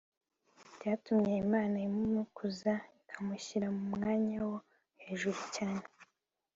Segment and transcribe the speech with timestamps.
[0.75, 4.57] byatumye imana imukuza ikamushyira mu mwanya wo
[5.03, 5.83] hejuru cyane